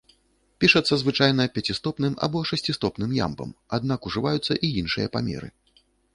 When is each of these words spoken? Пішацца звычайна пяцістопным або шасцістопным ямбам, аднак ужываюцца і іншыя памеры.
Пішацца 0.63 0.93
звычайна 1.01 1.45
пяцістопным 1.57 2.13
або 2.29 2.41
шасцістопным 2.53 3.11
ямбам, 3.25 3.49
аднак 3.81 3.99
ужываюцца 4.13 4.53
і 4.69 4.73
іншыя 4.81 5.07
памеры. 5.19 5.49